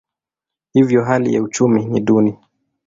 Hivyo 0.73 1.03
hali 1.03 1.33
ya 1.33 1.43
uchumi 1.43 1.85
ni 1.85 1.99
duni. 2.01 2.37